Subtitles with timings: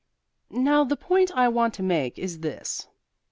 [0.49, 2.87] Now the point I want to make is this.